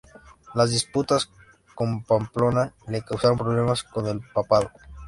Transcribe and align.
Las 0.55 0.71
disputas 0.71 1.29
con 1.75 2.01
Pamplona 2.03 2.73
le 2.87 3.03
causaron 3.03 3.37
problemas 3.37 3.83
con 3.83 4.07
el 4.07 4.19
papado. 4.33 4.71